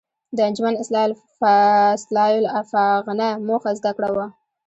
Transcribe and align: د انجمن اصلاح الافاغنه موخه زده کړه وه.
د 0.35 0.37
انجمن 0.47 0.73
اصلاح 0.83 2.27
الافاغنه 2.41 3.29
موخه 3.47 3.71
زده 3.79 3.91
کړه 3.97 4.09
وه. 4.15 4.25